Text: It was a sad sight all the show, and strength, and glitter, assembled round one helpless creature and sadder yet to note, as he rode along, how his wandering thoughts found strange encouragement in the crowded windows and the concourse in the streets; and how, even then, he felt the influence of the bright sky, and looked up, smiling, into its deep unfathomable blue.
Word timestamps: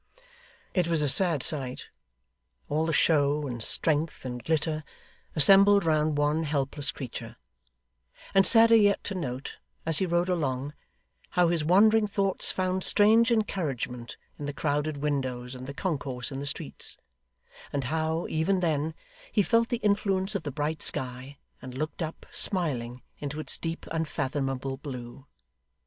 It 0.73 0.87
was 0.87 1.03
a 1.03 1.07
sad 1.07 1.43
sight 1.43 1.85
all 2.69 2.87
the 2.87 2.91
show, 2.91 3.45
and 3.45 3.61
strength, 3.61 4.25
and 4.25 4.43
glitter, 4.43 4.83
assembled 5.35 5.83
round 5.85 6.17
one 6.17 6.41
helpless 6.41 6.89
creature 6.89 7.35
and 8.33 8.43
sadder 8.43 8.75
yet 8.75 9.03
to 9.03 9.13
note, 9.13 9.57
as 9.85 9.99
he 9.99 10.07
rode 10.07 10.27
along, 10.27 10.73
how 11.29 11.49
his 11.49 11.63
wandering 11.63 12.07
thoughts 12.07 12.51
found 12.51 12.83
strange 12.83 13.31
encouragement 13.31 14.17
in 14.39 14.47
the 14.47 14.53
crowded 14.53 14.97
windows 14.97 15.53
and 15.53 15.67
the 15.67 15.71
concourse 15.71 16.31
in 16.31 16.39
the 16.39 16.47
streets; 16.47 16.97
and 17.71 17.83
how, 17.83 18.25
even 18.27 18.59
then, 18.59 18.95
he 19.31 19.43
felt 19.43 19.69
the 19.69 19.77
influence 19.85 20.33
of 20.33 20.41
the 20.41 20.49
bright 20.51 20.81
sky, 20.81 21.37
and 21.61 21.75
looked 21.77 22.01
up, 22.01 22.25
smiling, 22.31 23.03
into 23.19 23.39
its 23.39 23.55
deep 23.55 23.85
unfathomable 23.91 24.77
blue. 24.77 25.27